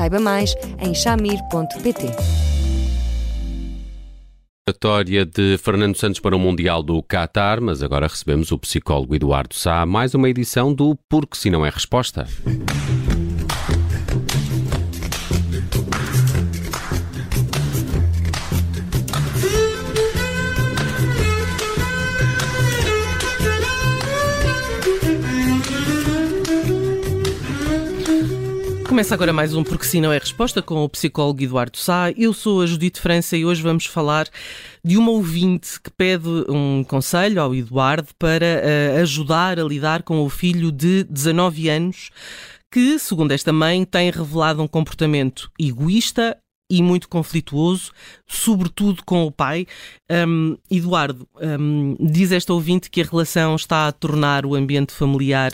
Saiba 0.00 0.18
mais 0.18 0.54
em 0.78 0.94
chamir.pt. 0.94 2.06
Vitória 4.66 5.26
de 5.26 5.58
Fernando 5.58 5.94
Santos 5.94 6.18
para 6.18 6.34
o 6.34 6.38
Mundial 6.38 6.82
do 6.82 7.02
Qatar, 7.02 7.60
mas 7.60 7.82
agora 7.82 8.06
recebemos 8.06 8.50
o 8.50 8.58
psicólogo 8.58 9.14
Eduardo 9.14 9.54
Sá, 9.54 9.84
mais 9.84 10.14
uma 10.14 10.30
edição 10.30 10.72
do 10.72 10.96
Porque 11.06 11.36
Se 11.36 11.50
Não 11.50 11.66
É 11.66 11.68
Resposta. 11.68 12.26
Começa 28.90 29.14
agora 29.14 29.32
mais 29.32 29.54
um 29.54 29.62
Porque 29.62 29.84
Se 29.84 30.00
Não 30.00 30.12
É 30.12 30.18
Resposta 30.18 30.60
com 30.60 30.82
o 30.82 30.88
psicólogo 30.88 31.40
Eduardo 31.40 31.78
Sá. 31.78 32.10
Eu 32.16 32.34
sou 32.34 32.60
a 32.60 32.66
Judite 32.66 33.00
França 33.00 33.36
e 33.36 33.44
hoje 33.44 33.62
vamos 33.62 33.86
falar 33.86 34.26
de 34.84 34.96
uma 34.96 35.12
ouvinte 35.12 35.80
que 35.80 35.92
pede 35.92 36.28
um 36.48 36.82
conselho 36.82 37.40
ao 37.40 37.54
Eduardo 37.54 38.08
para 38.18 38.44
uh, 38.44 39.00
ajudar 39.00 39.60
a 39.60 39.62
lidar 39.62 40.02
com 40.02 40.24
o 40.24 40.28
filho 40.28 40.72
de 40.72 41.04
19 41.04 41.68
anos 41.68 42.10
que, 42.68 42.98
segundo 42.98 43.30
esta 43.30 43.52
mãe, 43.52 43.84
tem 43.84 44.10
revelado 44.10 44.60
um 44.60 44.66
comportamento 44.66 45.48
egoísta 45.56 46.36
e 46.68 46.82
muito 46.82 47.08
conflituoso, 47.08 47.92
sobretudo 48.26 49.04
com 49.04 49.24
o 49.24 49.30
pai. 49.30 49.68
Um, 50.10 50.56
Eduardo, 50.68 51.28
um, 51.40 51.94
diz 52.00 52.32
esta 52.32 52.52
ouvinte 52.52 52.90
que 52.90 53.00
a 53.00 53.04
relação 53.04 53.54
está 53.54 53.86
a 53.86 53.92
tornar 53.92 54.44
o 54.44 54.56
ambiente 54.56 54.92
familiar 54.92 55.52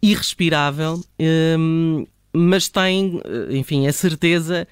irrespirável. 0.00 1.02
Um, 1.58 2.06
mas 2.32 2.68
tem, 2.68 3.20
eh, 3.24 3.56
enfim, 3.56 3.86
a 3.86 3.92
certeza 3.92 4.66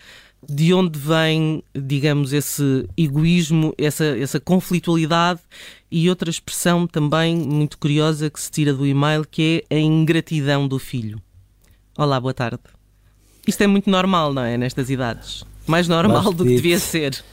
de 0.48 0.72
onde 0.72 0.98
vem, 0.98 1.62
digamos, 1.74 2.32
esse 2.32 2.88
egoísmo, 2.96 3.74
essa, 3.76 4.04
essa 4.04 4.38
conflitualidade 4.38 5.40
e 5.90 6.08
outra 6.08 6.30
expressão 6.30 6.86
também 6.86 7.36
muito 7.36 7.78
curiosa 7.78 8.30
que 8.30 8.40
se 8.40 8.50
tira 8.50 8.72
do 8.72 8.86
e-mail, 8.86 9.26
que 9.28 9.64
é 9.68 9.76
a 9.76 9.80
ingratidão 9.80 10.68
do 10.68 10.78
filho. 10.78 11.20
Olá, 11.98 12.20
boa 12.20 12.34
tarde. 12.34 12.60
Isto 13.46 13.62
é 13.62 13.66
muito 13.66 13.88
normal, 13.88 14.32
não 14.32 14.42
é? 14.42 14.56
Nestas 14.56 14.90
idades. 14.90 15.44
Mais 15.66 15.88
normal 15.88 16.32
do 16.32 16.44
que 16.44 16.56
devia 16.56 16.78
ser. 16.78 17.24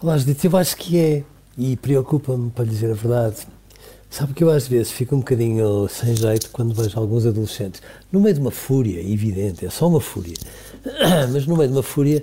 Olá, 0.00 0.16
Judite, 0.16 0.46
eu 0.46 0.56
acho 0.56 0.76
que 0.76 0.98
é. 0.98 1.24
E 1.56 1.76
preocupa-me, 1.76 2.50
para 2.50 2.64
lhe 2.64 2.70
dizer 2.70 2.90
a 2.90 2.94
verdade. 2.94 3.46
Sabe 4.12 4.34
que 4.34 4.44
eu 4.44 4.50
às 4.50 4.68
vezes 4.68 4.92
fico 4.92 5.16
um 5.16 5.20
bocadinho 5.20 5.88
sem 5.88 6.14
jeito 6.14 6.50
quando 6.50 6.74
vejo 6.74 7.00
alguns 7.00 7.24
adolescentes, 7.24 7.80
no 8.12 8.20
meio 8.20 8.34
de 8.34 8.42
uma 8.42 8.50
fúria 8.50 9.00
evidente, 9.00 9.64
é 9.64 9.70
só 9.70 9.88
uma 9.88 10.02
fúria, 10.02 10.34
mas 11.32 11.46
no 11.46 11.56
meio 11.56 11.70
de 11.70 11.74
uma 11.74 11.82
fúria, 11.82 12.22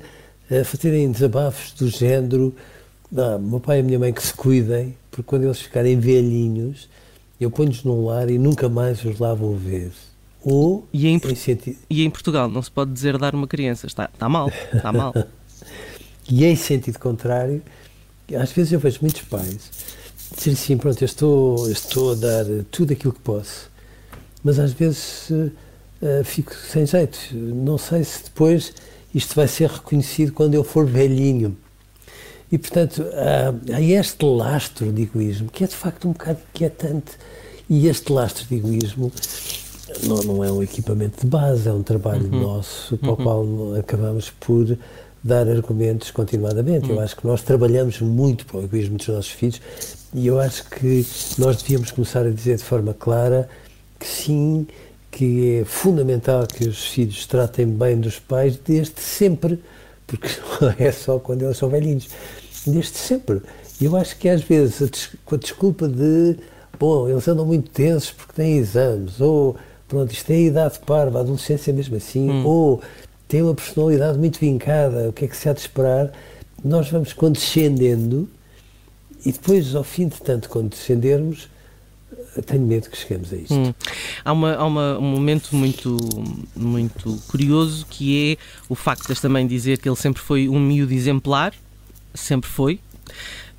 a 0.52 0.64
fazerem 0.64 1.12
desabafos 1.12 1.72
do 1.72 1.90
género: 1.90 2.54
ah, 3.18 3.40
meu 3.40 3.60
pai 3.60 3.78
e 3.78 3.80
a 3.80 3.84
minha 3.84 3.98
mãe 3.98 4.14
que 4.14 4.22
se 4.22 4.32
cuidem, 4.32 4.96
porque 5.10 5.24
quando 5.24 5.46
eles 5.46 5.60
ficarem 5.62 6.00
velhinhos, 6.00 6.88
eu 7.42 7.50
ponho-os 7.50 7.84
num 7.84 8.06
lar 8.06 8.30
e 8.30 8.38
nunca 8.38 8.70
mais 8.70 9.04
os 9.04 9.18
lá 9.18 9.34
vou 9.34 9.58
ver. 9.58 9.92
Ou, 10.44 10.88
e, 10.94 11.08
em, 11.08 11.16
em 11.16 11.36
sentido... 11.36 11.76
e 11.90 12.06
em 12.06 12.10
Portugal 12.12 12.48
não 12.48 12.62
se 12.62 12.70
pode 12.70 12.94
dizer 12.94 13.18
dar 13.18 13.34
uma 13.34 13.48
criança, 13.48 13.88
está, 13.88 14.08
está 14.14 14.30
mal, 14.30 14.52
está 14.72 14.94
mal. 14.94 15.12
e 16.30 16.46
em 16.46 16.56
sentido 16.56 17.00
contrário, 17.00 17.64
às 18.40 18.52
vezes 18.52 18.74
eu 18.74 18.80
vejo 18.80 19.00
muitos 19.02 19.24
pais 19.24 19.98
dizer 20.40 20.52
assim, 20.52 20.78
pronto, 20.78 21.02
eu 21.02 21.06
estou, 21.06 21.68
eu 21.68 21.72
estou 21.72 22.12
a 22.14 22.16
dar 22.16 22.46
tudo 22.72 22.94
aquilo 22.94 23.14
que 23.14 23.20
posso, 23.20 23.70
mas 24.44 24.58
às 24.58 24.72
vezes 24.74 25.30
uh, 25.30 26.24
fico 26.24 26.54
sem 26.54 26.86
jeito. 26.86 27.18
Não 27.34 27.78
sei 27.78 28.04
se 28.04 28.24
depois 28.24 28.74
isto 29.14 29.36
vai 29.36 29.48
ser 29.48 29.70
reconhecido 29.70 30.32
quando 30.32 30.54
eu 30.54 30.64
for 30.64 30.86
velhinho. 30.86 31.56
E, 32.52 32.58
portanto, 32.58 33.06
há, 33.14 33.76
há 33.76 33.82
este 33.82 34.26
lastro 34.26 34.92
de 34.92 35.04
egoísmo, 35.04 35.50
que 35.50 35.64
é 35.64 35.68
de 35.68 35.76
facto 35.76 36.08
um 36.08 36.14
bocado 36.14 36.40
inquietante. 36.54 37.12
E 37.70 37.88
este 37.88 38.12
lastro 38.12 38.46
de 38.48 38.56
egoísmo 38.56 39.12
não, 40.04 40.18
não 40.24 40.44
é 40.44 40.52
um 40.52 40.64
equipamento 40.64 41.22
de 41.22 41.28
base, 41.28 41.68
é 41.68 41.74
um 41.74 41.84
trabalho 41.84 42.26
uhum. 42.32 42.42
nosso 42.42 42.98
para 42.98 43.10
o 43.10 43.16
uhum. 43.16 43.24
qual 43.24 43.80
acabamos 43.80 44.32
por 44.40 44.78
dar 45.24 45.48
argumentos 45.48 46.12
continuadamente. 46.12 46.90
Uhum. 46.90 46.96
Eu 46.96 47.02
acho 47.02 47.16
que 47.16 47.26
nós 47.26 47.42
trabalhamos 47.42 48.00
muito 48.00 48.46
para 48.46 48.58
o 48.58 48.64
egoísmo 48.64 48.98
dos 48.98 49.08
nossos 49.08 49.32
filhos 49.32 49.62
e 50.14 50.28
eu 50.28 50.40
acho 50.40 50.68
que 50.70 51.06
nós 51.38 51.62
devíamos 51.62 51.92
começar 51.92 52.26
a 52.26 52.30
dizer 52.30 52.58
de 52.58 52.64
forma 52.64 52.94
clara 52.94 53.50
que 54.00 54.08
sim, 54.08 54.66
que 55.12 55.60
é 55.60 55.66
fundamental 55.66 56.48
que 56.48 56.68
os 56.68 56.88
filhos 56.88 57.26
tratem 57.26 57.68
bem 57.68 58.00
dos 58.00 58.18
pais 58.18 58.58
desde 58.58 59.00
sempre, 59.02 59.62
porque 60.08 60.30
não 60.62 60.74
é 60.80 60.92
só 60.92 61.20
quando 61.20 61.44
eles 61.44 61.58
são 61.58 61.70
velhinhos, 61.70 62.08
desde 62.66 62.98
sempre. 62.98 63.42
E 63.80 63.86
eu 63.86 63.96
acho 63.96 64.18
que 64.18 64.28
às 64.28 64.42
vezes, 64.42 65.10
com 65.26 65.36
a 65.36 65.38
desculpa 65.38 65.88
de, 65.88 66.38
bom, 66.80 67.08
eles 67.08 67.28
andam 67.28 67.46
muito 67.46 67.70
tensos 67.70 68.12
porque 68.12 68.34
têm 68.34 68.58
exames, 68.58 69.20
ou, 69.22 69.56
pronto, 69.88 70.12
isto 70.12 70.30
é 70.32 70.36
a 70.36 70.40
idade 70.40 70.80
parva, 70.86 71.20
a 71.20 71.22
adolescência 71.22 71.72
é 71.72 71.74
mesmo 71.74 71.96
assim, 71.96 72.30
hum. 72.30 72.46
ou 72.46 72.82
tem 73.30 73.44
uma 73.44 73.54
personalidade 73.54 74.18
muito 74.18 74.40
vincada, 74.40 75.08
o 75.08 75.14
que 75.14 75.24
é 75.24 75.28
que 75.28 75.38
se 75.38 75.48
há 75.48 75.54
de 75.54 75.60
esperar? 75.62 76.12
Nós 76.66 76.90
vamos 76.90 77.14
condescendendo 77.14 78.28
e 79.24 79.32
depois, 79.32 79.76
ao 79.76 79.84
fim 79.84 80.08
de 80.08 80.20
tanto 80.20 80.50
condescendermos, 80.50 81.48
tenho 82.48 82.66
medo 82.66 82.90
que 82.90 82.98
cheguemos 82.98 83.32
a 83.32 83.36
isto. 83.38 83.54
Hum. 83.54 83.74
Há, 84.26 84.34
uma, 84.34 84.56
há 84.56 84.66
uma, 84.66 84.98
um 84.98 85.12
momento 85.12 85.56
muito, 85.56 85.96
muito 86.56 87.22
curioso 87.28 87.86
que 87.88 88.34
é 88.34 88.64
o 88.68 88.74
facto 88.74 89.08
desta 89.08 89.30
mãe 89.30 89.46
dizer 89.46 89.78
que 89.78 89.88
ele 89.88 89.96
sempre 89.96 90.22
foi 90.22 90.50
um 90.50 90.60
miúdo 90.60 90.92
exemplar, 90.92 91.54
sempre 92.16 92.50
foi. 92.50 92.80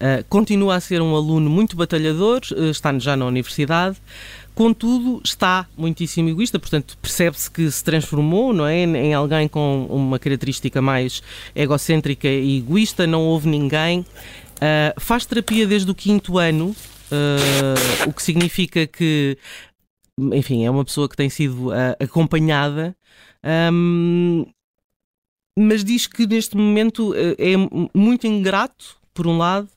Uh, 0.00 0.24
continua 0.28 0.76
a 0.76 0.80
ser 0.80 1.00
um 1.00 1.14
aluno 1.14 1.48
muito 1.48 1.76
batalhador, 1.76 2.40
uh, 2.52 2.70
está 2.70 2.96
já 2.98 3.16
na 3.16 3.26
universidade, 3.26 3.98
contudo 4.54 5.20
está 5.24 5.66
muitíssimo 5.76 6.28
egoísta, 6.28 6.58
portanto 6.58 6.96
percebe-se 7.00 7.50
que 7.50 7.70
se 7.70 7.82
transformou 7.82 8.52
não 8.52 8.66
é, 8.66 8.82
em 8.82 9.14
alguém 9.14 9.48
com 9.48 9.86
uma 9.88 10.18
característica 10.18 10.82
mais 10.82 11.22
egocêntrica 11.54 12.28
e 12.28 12.58
egoísta, 12.58 13.06
não 13.06 13.22
houve 13.22 13.48
ninguém. 13.48 14.00
Uh, 14.00 15.00
faz 15.00 15.24
terapia 15.24 15.66
desde 15.66 15.90
o 15.90 15.94
quinto 15.94 16.36
ano, 16.36 16.66
uh, 17.10 18.08
o 18.08 18.12
que 18.12 18.22
significa 18.22 18.86
que, 18.86 19.38
enfim, 20.32 20.66
é 20.66 20.70
uma 20.70 20.84
pessoa 20.84 21.08
que 21.08 21.16
tem 21.16 21.30
sido 21.30 21.68
uh, 21.68 21.96
acompanhada, 21.98 22.94
um, 23.72 24.44
mas 25.58 25.82
diz 25.82 26.06
que 26.06 26.26
neste 26.26 26.56
momento 26.56 27.14
é 27.16 27.56
muito 27.94 28.26
ingrato, 28.26 28.98
por 29.12 29.26
um 29.26 29.36
lado, 29.36 29.68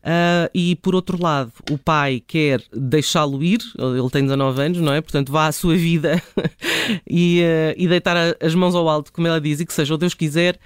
Uh, 0.00 0.48
e 0.54 0.76
por 0.76 0.94
outro 0.94 1.22
lado, 1.22 1.52
o 1.70 1.76
pai 1.76 2.22
quer 2.26 2.62
deixá-lo 2.72 3.42
ir, 3.42 3.60
ele 3.78 4.10
tem 4.10 4.22
19 4.22 4.62
anos, 4.62 4.78
não 4.78 4.92
é? 4.92 5.00
Portanto, 5.00 5.30
vá 5.30 5.46
à 5.46 5.52
sua 5.52 5.76
vida 5.76 6.22
e, 7.08 7.42
uh, 7.42 7.74
e 7.76 7.86
deitar 7.86 8.16
as 8.40 8.54
mãos 8.54 8.74
ao 8.74 8.88
alto, 8.88 9.12
como 9.12 9.26
ela 9.26 9.40
diz, 9.40 9.60
e 9.60 9.66
que 9.66 9.72
seja 9.72 9.94
o 9.94 9.98
Deus 9.98 10.14
quiser. 10.14 10.58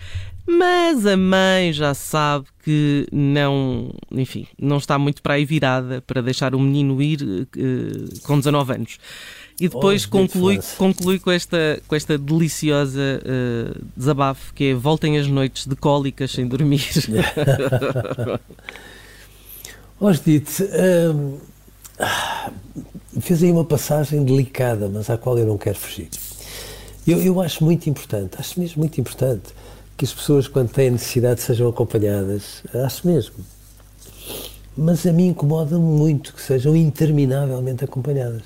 Mas 0.47 1.07
a 1.07 1.17
mãe 1.17 1.73
já 1.73 1.95
sabe 1.95 2.47
que 2.63 3.07
não, 3.11 3.91
enfim, 4.13 4.47
não 4.61 4.77
está 4.77 4.99
muito 4.99 5.23
para 5.23 5.35
aí 5.35 5.45
virada 5.45 6.03
para 6.07 6.21
deixar 6.21 6.55
o 6.55 6.61
menino 6.61 7.01
ir 7.01 7.21
uh, 7.23 8.21
com 8.25 8.39
19 8.39 8.75
anos. 8.75 8.99
E 9.59 9.69
depois 9.69 10.05
oh, 10.05 10.11
conclui, 10.11 10.61
conclui 10.77 11.19
com 11.19 11.31
esta, 11.31 11.81
com 11.87 11.95
esta 11.95 12.19
deliciosa 12.19 13.01
uh, 13.01 13.85
desabafo 13.97 14.53
que 14.53 14.65
é 14.65 14.75
voltem 14.75 15.17
as 15.17 15.27
noites 15.27 15.67
de 15.67 15.77
cólicas 15.77 16.33
sem 16.33 16.47
dormir. 16.47 16.85
Hoje 20.01 20.21
dite, 20.25 20.63
hum, 21.15 21.39
fez 23.21 23.43
aí 23.43 23.51
uma 23.51 23.65
passagem 23.65 24.25
delicada, 24.25 24.89
mas 24.89 25.09
à 25.09 25.17
qual 25.17 25.39
eu 25.39 25.47
não 25.47 25.57
quero 25.57 25.79
fugir. 25.79 26.09
Eu, 27.07 27.23
eu 27.23 27.41
acho 27.41 27.63
muito 27.63 27.89
importante, 27.89 28.37
acho 28.39 28.59
mesmo 28.59 28.81
muito 28.81 29.01
importante 29.01 29.55
que 29.97 30.05
as 30.05 30.13
pessoas, 30.13 30.49
quando 30.49 30.71
têm 30.71 30.91
necessidade, 30.91 31.41
sejam 31.41 31.69
acompanhadas. 31.69 32.63
Acho 32.85 33.07
mesmo. 33.07 33.35
Mas 34.77 35.07
a 35.07 35.13
mim 35.13 35.29
incomoda 35.29 35.79
muito 35.79 36.35
que 36.35 36.43
sejam 36.43 36.75
interminavelmente 36.75 37.85
acompanhadas. 37.85 38.43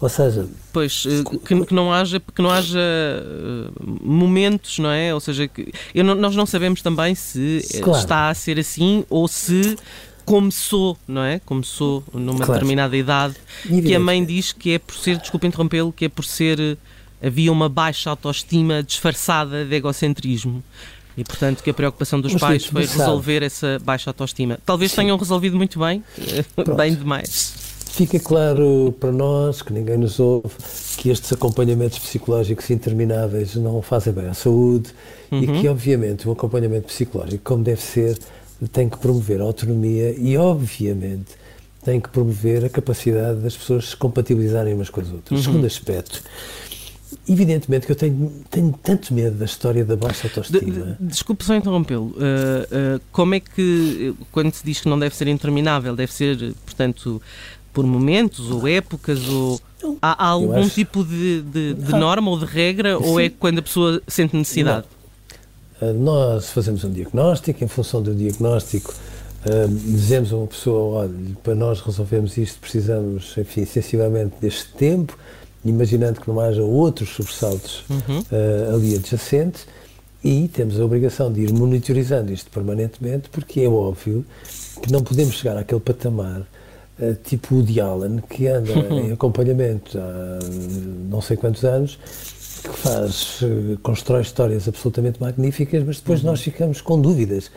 Ou 0.00 0.08
seja, 0.08 0.46
pois 0.72 1.04
eh, 1.06 1.24
que, 1.46 1.64
que, 1.64 1.74
não 1.74 1.92
haja 1.92 2.20
que 2.20 2.42
não 2.42 2.50
haja 2.50 2.78
uh, 2.78 3.72
momentos, 4.02 4.78
não 4.78 4.90
é? 4.90 5.14
Ou 5.14 5.20
seja, 5.20 5.48
que 5.48 5.72
não, 5.94 6.14
nós 6.14 6.36
não 6.36 6.44
sabemos 6.44 6.82
também 6.82 7.14
se 7.14 7.60
claro. 7.82 7.98
está 7.98 8.28
a 8.28 8.34
ser 8.34 8.58
assim 8.58 9.04
ou 9.08 9.26
se 9.26 9.76
começou, 10.24 10.96
não 11.06 11.22
é? 11.22 11.40
Começou 11.44 12.02
numa 12.12 12.38
claro. 12.38 12.52
determinada 12.54 12.96
idade, 12.96 13.34
Evidente. 13.64 13.88
que 13.88 13.94
a 13.94 14.00
mãe 14.00 14.24
diz 14.24 14.52
que 14.52 14.74
é 14.74 14.78
por 14.78 14.94
ser, 14.96 15.18
desculpe 15.18 15.46
interrompê-lo, 15.46 15.92
que 15.92 16.06
é 16.06 16.08
por 16.08 16.24
ser 16.24 16.78
havia 17.22 17.50
uma 17.50 17.68
baixa 17.68 18.10
autoestima 18.10 18.82
disfarçada 18.82 19.64
de 19.64 19.74
egocentrismo. 19.74 20.62
E, 21.16 21.22
portanto, 21.22 21.62
que 21.62 21.70
a 21.70 21.74
preocupação 21.74 22.20
dos 22.20 22.32
Mas, 22.32 22.40
pais 22.40 22.66
foi 22.66 22.84
resolver 22.84 23.42
essa 23.42 23.80
baixa 23.82 24.10
autoestima. 24.10 24.58
Talvez 24.66 24.90
Sim. 24.90 25.02
tenham 25.02 25.16
resolvido 25.16 25.56
muito 25.56 25.78
bem, 25.78 26.02
bem 26.76 26.94
demais. 26.94 27.54
Fica 27.86 28.18
claro 28.18 28.92
para 28.98 29.12
nós, 29.12 29.62
que 29.62 29.72
ninguém 29.72 29.96
nos 29.96 30.18
ouve, 30.18 30.50
que 30.96 31.10
estes 31.10 31.32
acompanhamentos 31.32 32.00
psicológicos 32.00 32.68
intermináveis 32.68 33.54
não 33.54 33.80
fazem 33.80 34.12
bem 34.12 34.26
à 34.26 34.34
saúde 34.34 34.90
uhum. 35.30 35.40
e 35.40 35.60
que, 35.60 35.68
obviamente, 35.68 36.28
o 36.28 36.32
acompanhamento 36.32 36.88
psicológico, 36.88 37.44
como 37.44 37.62
deve 37.62 37.80
ser, 37.80 38.18
tem 38.72 38.88
que 38.88 38.98
promover 38.98 39.40
a 39.40 39.44
autonomia 39.44 40.14
e, 40.16 40.36
obviamente, 40.36 41.32
tem 41.84 42.00
que 42.00 42.08
promover 42.08 42.64
a 42.64 42.68
capacidade 42.68 43.40
das 43.40 43.56
pessoas 43.56 43.90
se 43.90 43.96
compatibilizarem 43.96 44.74
umas 44.74 44.90
com 44.90 45.00
as 45.00 45.10
outras. 45.10 45.38
Uhum. 45.38 45.44
Segundo 45.44 45.66
aspecto, 45.66 46.22
Evidentemente 47.28 47.86
que 47.86 47.92
eu 47.92 47.96
tenho, 47.96 48.32
tenho 48.50 48.74
tanto 48.82 49.14
medo 49.14 49.36
da 49.36 49.44
história 49.44 49.84
da 49.84 49.96
baixa 49.96 50.26
autoestima. 50.26 50.96
De, 51.00 51.06
desculpe 51.06 51.44
só 51.44 51.54
interrompê-lo. 51.54 52.08
Uh, 52.08 52.96
uh, 52.96 53.00
como 53.12 53.34
é 53.34 53.40
que, 53.40 54.14
quando 54.30 54.52
se 54.52 54.64
diz 54.64 54.80
que 54.80 54.88
não 54.88 54.98
deve 54.98 55.14
ser 55.14 55.28
interminável, 55.28 55.96
deve 55.96 56.12
ser, 56.12 56.54
portanto, 56.64 57.22
por 57.72 57.86
momentos 57.86 58.50
ou 58.50 58.68
épocas 58.68 59.26
ou. 59.28 59.60
Há, 60.00 60.24
há 60.24 60.28
algum 60.28 60.60
acho... 60.60 60.70
tipo 60.70 61.04
de, 61.04 61.42
de, 61.42 61.74
de 61.74 61.92
norma 61.92 62.30
ou 62.30 62.38
de 62.38 62.46
regra 62.46 62.98
Sim. 62.98 63.04
ou 63.04 63.20
é 63.20 63.28
quando 63.28 63.58
a 63.58 63.62
pessoa 63.62 64.02
sente 64.08 64.36
necessidade? 64.36 64.86
Uh, 65.80 65.92
nós 65.92 66.50
fazemos 66.50 66.84
um 66.84 66.90
diagnóstico, 66.90 67.62
em 67.64 67.68
função 67.68 68.02
do 68.02 68.14
diagnóstico, 68.14 68.94
dizemos 69.68 70.32
a 70.32 70.36
uma 70.36 70.46
pessoa: 70.46 71.00
olha, 71.00 71.12
para 71.42 71.54
nós 71.54 71.80
resolvermos 71.80 72.38
isto 72.38 72.58
precisamos, 72.60 73.36
enfim, 73.36 73.66
sensivelmente 73.66 74.36
deste 74.40 74.72
tempo 74.72 75.18
imaginando 75.64 76.20
que 76.20 76.28
não 76.28 76.38
haja 76.38 76.62
outros 76.62 77.10
sobressaltos 77.10 77.84
uhum. 77.88 78.20
uh, 78.20 78.74
ali 78.74 78.94
adjacentes, 78.94 79.66
e 80.22 80.48
temos 80.48 80.78
a 80.78 80.84
obrigação 80.84 81.32
de 81.32 81.42
ir 81.42 81.52
monitorizando 81.52 82.32
isto 82.32 82.50
permanentemente, 82.50 83.28
porque 83.30 83.60
é 83.60 83.68
óbvio 83.68 84.24
que 84.82 84.92
não 84.92 85.02
podemos 85.02 85.34
chegar 85.34 85.56
àquele 85.56 85.80
patamar 85.80 86.40
uh, 86.40 87.14
tipo 87.24 87.56
o 87.56 87.62
de 87.62 87.80
Allen, 87.80 88.22
que 88.28 88.46
anda 88.46 88.72
uhum. 88.72 89.00
em 89.08 89.12
acompanhamento 89.12 89.98
há 89.98 90.38
não 91.08 91.20
sei 91.20 91.36
quantos 91.36 91.64
anos, 91.64 91.98
que 92.68 92.78
faz, 92.78 93.40
uh, 93.42 93.78
constrói 93.82 94.22
histórias 94.22 94.66
absolutamente 94.68 95.20
magníficas, 95.20 95.82
mas 95.84 95.98
depois 95.98 96.20
uhum. 96.20 96.30
nós 96.30 96.40
ficamos 96.40 96.80
com 96.80 97.00
dúvidas 97.00 97.50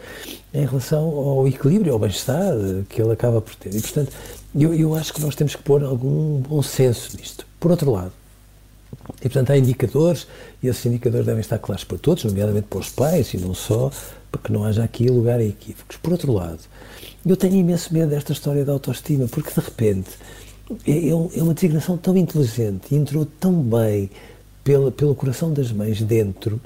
em 0.54 0.66
relação 0.66 1.04
ao 1.04 1.48
equilíbrio, 1.48 1.94
ao 1.94 2.00
bem-estar 2.00 2.54
que 2.90 3.02
ele 3.02 3.12
acaba 3.12 3.42
por 3.42 3.56
ter. 3.56 3.74
E, 3.76 3.82
portanto, 3.82 4.12
eu, 4.56 4.74
eu 4.74 4.96
acho 4.96 5.14
que 5.14 5.22
nós 5.22 5.36
temos 5.36 5.56
que 5.56 5.64
pôr 5.64 5.84
algum 5.84 6.40
bom 6.42 6.62
senso 6.62 7.16
nisto. 7.18 7.46
Por 7.60 7.72
outro 7.72 7.92
lado, 7.92 8.12
e 9.20 9.30
portanto 9.30 9.52
há 9.52 9.58
indicadores, 9.58 10.28
e 10.62 10.68
esses 10.68 10.86
indicadores 10.86 11.26
devem 11.26 11.42
estar 11.42 11.60
claros 11.60 11.84
para 11.84 11.98
todos, 11.98 12.24
nomeadamente 12.24 12.68
para 12.68 12.80
os 12.80 12.90
pais 12.90 13.34
e 13.34 13.38
não 13.38 13.54
só, 13.54 13.92
para 14.32 14.42
que 14.42 14.52
não 14.52 14.64
haja 14.64 14.84
aqui 14.84 15.08
lugar 15.08 15.40
a 15.40 15.44
equívocos. 15.44 15.98
Por 15.98 16.12
outro 16.12 16.32
lado, 16.32 16.60
eu 17.26 17.36
tenho 17.36 17.56
imenso 17.56 17.94
medo 17.94 18.10
desta 18.10 18.32
história 18.32 18.64
da 18.64 18.72
autoestima, 18.72 19.28
porque 19.28 19.50
de 19.50 19.60
repente 19.60 20.10
é, 20.86 20.92
é, 20.92 21.10
é 21.10 21.44
uma 21.44 21.54
designação 21.54 21.98
tão 21.98 22.16
inteligente 22.18 22.88
e 22.92 22.96
entrou 22.96 23.26
tão 23.26 23.54
bem 23.54 24.10
pela, 24.68 24.92
pelo 24.92 25.16
coração 25.16 25.54
das 25.54 25.72
mães 25.72 26.02
dentro 26.02 26.60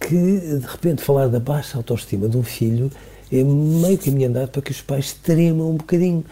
que 0.00 0.16
de 0.40 0.66
repente 0.66 1.02
falar 1.02 1.28
da 1.28 1.38
baixa 1.38 1.76
autoestima 1.76 2.30
de 2.30 2.36
um 2.38 2.42
filho 2.42 2.90
é 3.30 3.44
meio 3.44 3.98
caminho 3.98 4.30
andado 4.30 4.48
para 4.48 4.62
que 4.62 4.70
os 4.70 4.80
pais 4.80 5.12
tremam 5.12 5.72
um 5.72 5.76
bocadinho 5.76 6.24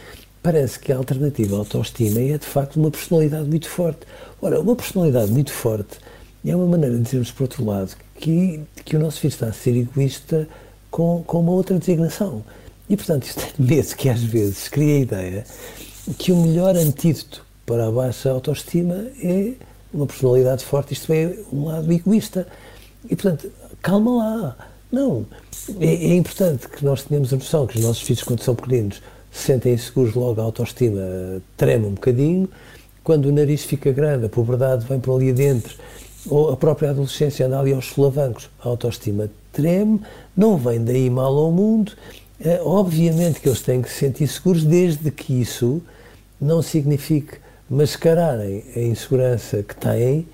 parece 0.42 0.78
que 0.78 0.90
a 0.90 0.96
alternativa 0.96 1.56
à 1.56 1.58
autoestima 1.58 2.20
é 2.20 2.38
de 2.38 2.46
facto 2.46 2.76
uma 2.76 2.90
personalidade 2.90 3.46
muito 3.46 3.68
forte. 3.68 4.00
Ora, 4.40 4.58
uma 4.58 4.74
personalidade 4.74 5.30
muito 5.30 5.52
forte 5.52 5.98
é 6.42 6.56
uma 6.56 6.66
maneira 6.66 6.96
de 6.96 7.02
dizermos, 7.02 7.30
por 7.30 7.42
outro 7.42 7.64
lado, 7.66 7.94
que, 8.16 8.60
que 8.82 8.96
o 8.96 8.98
nosso 8.98 9.20
filho 9.20 9.32
está 9.32 9.48
a 9.48 9.52
ser 9.52 9.76
egoísta 9.76 10.48
com, 10.90 11.22
com 11.26 11.40
uma 11.40 11.52
outra 11.52 11.78
designação. 11.78 12.42
E, 12.88 12.96
portanto, 12.96 13.24
isto 13.24 13.40
tem 13.40 13.66
medo 13.66 13.94
que 13.94 14.08
às 14.08 14.22
vezes 14.22 14.68
cria 14.68 14.96
a 14.96 15.00
ideia 15.00 15.44
que 16.18 16.32
o 16.32 16.36
melhor 16.36 16.76
antídoto 16.76 17.44
para 17.66 17.88
a 17.88 17.90
baixa 17.90 18.30
autoestima 18.30 19.06
é 19.22 19.52
uma 19.94 20.06
personalidade 20.06 20.64
forte, 20.64 20.92
isto 20.92 21.12
é, 21.12 21.38
um 21.52 21.66
lado 21.66 21.90
egoísta. 21.92 22.46
E, 23.08 23.14
portanto, 23.14 23.50
calma 23.80 24.16
lá. 24.16 24.56
Não. 24.90 25.24
É, 25.80 25.86
é 25.86 26.14
importante 26.14 26.68
que 26.68 26.84
nós 26.84 27.02
tenhamos 27.04 27.32
a 27.32 27.36
noção 27.36 27.66
que 27.66 27.78
os 27.78 27.84
nossos 27.84 28.02
filhos, 28.02 28.22
quando 28.22 28.42
são 28.42 28.54
pequeninos, 28.54 29.00
se 29.30 29.46
sentem 29.46 29.74
inseguros, 29.74 30.14
logo 30.14 30.40
a 30.40 30.44
autoestima 30.44 31.00
treme 31.56 31.86
um 31.86 31.94
bocadinho. 31.94 32.48
Quando 33.02 33.26
o 33.26 33.32
nariz 33.32 33.64
fica 33.64 33.92
grande, 33.92 34.26
a 34.26 34.28
puberdade 34.28 34.86
vem 34.86 34.98
para 34.98 35.12
ali 35.12 35.30
adentro, 35.30 35.76
ou 36.26 36.50
a 36.50 36.56
própria 36.56 36.90
adolescência 36.90 37.46
anda 37.46 37.58
ali 37.58 37.72
aos 37.72 37.86
solavancos, 37.86 38.48
a 38.62 38.68
autoestima 38.68 39.30
treme, 39.52 40.00
não 40.36 40.56
vem 40.56 40.82
daí 40.82 41.10
mal 41.10 41.36
ao 41.36 41.52
mundo. 41.52 41.92
É, 42.40 42.60
obviamente 42.62 43.40
que 43.40 43.48
eles 43.48 43.60
têm 43.60 43.82
que 43.82 43.90
se 43.90 43.98
sentir 43.98 44.26
seguros, 44.26 44.64
desde 44.64 45.10
que 45.10 45.40
isso 45.40 45.82
não 46.40 46.62
signifique 46.62 47.43
mascararem 47.74 48.64
a 48.76 48.80
insegurança 48.80 49.62
que 49.62 49.74
têm 49.76 50.26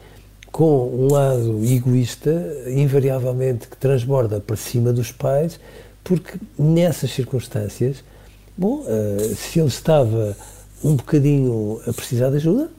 com 0.52 0.88
um 0.88 1.12
lado 1.12 1.64
egoísta, 1.64 2.30
invariavelmente 2.66 3.68
que 3.68 3.76
transborda 3.76 4.40
para 4.40 4.56
cima 4.56 4.92
dos 4.92 5.12
pais, 5.12 5.60
porque 6.02 6.38
nessas 6.58 7.12
circunstâncias 7.12 8.02
Bom, 8.60 8.80
uh, 8.80 9.34
se 9.34 9.58
ele 9.58 9.68
estava 9.68 10.36
um 10.84 10.94
bocadinho 10.94 11.80
a 11.86 11.94
precisar 11.94 12.28
de 12.28 12.36
ajuda, 12.36 12.70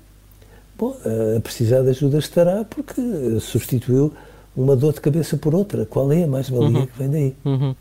bom, 0.78 0.96
uh, 1.04 1.38
a 1.38 1.42
precisar 1.42 1.81
de 1.81 1.90
ajuda 1.90 2.19
estará 2.19 2.63
porque 2.63 3.02
substituiu 3.40 4.13
uma 4.56 4.75
dor 4.75 4.94
de 4.94 5.02
cabeça 5.02 5.38
por 5.38 5.56
outra. 5.56 5.84
Qual 5.84 6.12
é 6.12 6.24
a 6.24 6.28
mais-valia 6.28 6.81
uhum. 6.81 6.86
que 6.86 6.98
vem 7.00 7.10
daí? 7.10 7.36
Uhum. 7.44 7.75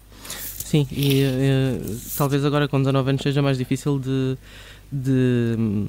Sim, 0.64 0.88
e 0.90 1.24
uh, 1.24 1.96
talvez 2.16 2.42
agora 2.42 2.66
com 2.66 2.78
19 2.78 3.10
anos 3.10 3.22
seja 3.22 3.42
mais 3.42 3.58
difícil 3.58 3.98
de, 3.98 4.38
de 4.90 5.88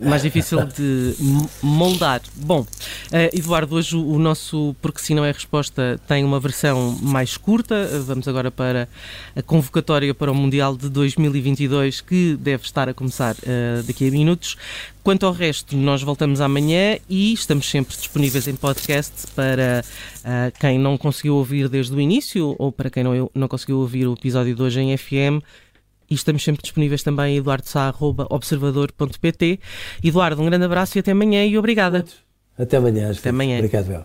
mais 0.00 0.22
difícil 0.22 0.64
de 0.66 1.14
moldar. 1.62 2.20
Bom, 2.36 2.60
uh, 2.60 2.66
Eduardo, 3.36 3.74
hoje 3.76 3.96
o, 3.96 4.18
nosso 4.18 4.74
Porque 4.80 5.00
Se 5.00 5.14
Não 5.14 5.24
É 5.24 5.32
Resposta 5.32 6.00
tem 6.06 6.24
uma 6.24 6.40
versão 6.40 6.98
mais 7.02 7.36
curta. 7.36 7.88
Vamos 8.04 8.28
agora 8.28 8.50
para 8.50 8.88
a 9.34 9.42
convocatória 9.42 10.14
para 10.14 10.30
o 10.30 10.34
Mundial 10.34 10.76
de 10.76 10.88
2022, 10.88 12.00
que 12.00 12.36
deve 12.40 12.64
estar 12.64 12.88
a 12.88 12.94
começar 12.94 13.34
uh, 13.34 13.82
daqui 13.86 14.08
a 14.08 14.10
minutos. 14.10 14.56
Quanto 15.02 15.24
ao 15.24 15.32
resto, 15.32 15.76
nós 15.76 16.02
voltamos 16.02 16.40
amanhã 16.40 16.98
e 17.08 17.32
estamos 17.32 17.68
sempre 17.70 17.96
disponíveis 17.96 18.46
em 18.46 18.54
podcast 18.54 19.26
para 19.34 19.82
quem 20.60 20.78
não 20.78 20.98
conseguiu 20.98 21.36
ouvir 21.36 21.66
desde 21.70 21.94
o 21.94 22.00
início 22.00 22.54
ou 22.58 22.70
para 22.70 22.90
quem 22.90 23.02
não, 23.02 23.30
não 23.34 23.48
conseguiu 23.48 23.78
ouvir 23.78 24.06
o 24.06 24.12
episódio 24.12 24.54
de 24.54 24.60
hoje 24.60 24.80
em 24.80 24.94
FM 24.94 25.42
e 26.10 26.14
estamos 26.14 26.42
sempre 26.42 26.62
disponíveis 26.62 27.02
também 27.02 27.34
em 27.34 27.38
eduardosá.observador.pt. 27.38 29.60
Eduardo, 30.02 30.40
um 30.42 30.46
grande 30.46 30.64
abraço 30.64 30.96
e 30.98 31.00
até 31.00 31.12
amanhã 31.12 31.44
e 31.44 31.58
obrigada. 31.58 32.04
Até 32.58 32.76
amanhã. 32.76 33.10
Até 33.10 33.30
amanhã. 33.30 33.58
Obrigado, 33.58 33.86
Bel. 33.86 34.04